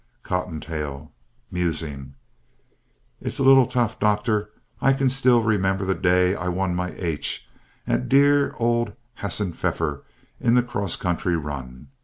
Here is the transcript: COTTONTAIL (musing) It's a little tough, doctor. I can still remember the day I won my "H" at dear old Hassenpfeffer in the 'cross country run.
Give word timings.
COTTONTAIL 0.23 1.11
(musing) 1.51 2.15
It's 3.21 3.37
a 3.37 3.43
little 3.43 3.67
tough, 3.67 3.99
doctor. 3.99 4.49
I 4.81 4.93
can 4.93 5.09
still 5.11 5.43
remember 5.43 5.85
the 5.85 5.93
day 5.93 6.33
I 6.33 6.47
won 6.47 6.73
my 6.73 6.95
"H" 6.97 7.47
at 7.85 8.09
dear 8.09 8.55
old 8.57 8.93
Hassenpfeffer 9.19 10.01
in 10.39 10.55
the 10.55 10.63
'cross 10.63 10.95
country 10.95 11.35
run. 11.35 11.89